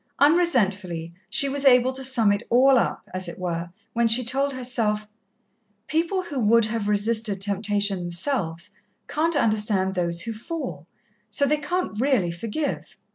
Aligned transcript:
Unresentfully, 0.19 1.13
she 1.29 1.47
was 1.47 1.63
able 1.63 1.93
to 1.93 2.03
sum 2.03 2.31
it 2.31 2.41
all 2.49 2.79
up, 2.79 3.07
as 3.13 3.27
it 3.27 3.37
were, 3.37 3.69
when 3.93 4.07
she 4.07 4.23
told 4.25 4.51
herself, 4.51 5.07
"People 5.85 6.23
who 6.23 6.39
would 6.39 6.65
have 6.65 6.87
resisted 6.87 7.39
temptation 7.39 7.99
themselves, 7.99 8.71
can't 9.07 9.35
understand 9.35 9.93
those 9.93 10.21
who 10.23 10.33
fall 10.33 10.87
so 11.29 11.45
they 11.45 11.57
can't 11.57 12.01
really 12.01 12.31
forgive. 12.31 12.97